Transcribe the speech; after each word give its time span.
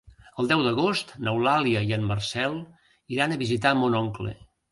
El 0.43 0.47
deu 0.51 0.61
d'agost 0.67 1.11
n'Eulàlia 1.27 1.83
i 1.91 1.93
en 1.99 2.07
Marcel 2.13 2.57
iran 3.17 3.35
a 3.35 3.39
visitar 3.45 3.77
mon 3.83 4.01
oncle. 4.03 4.35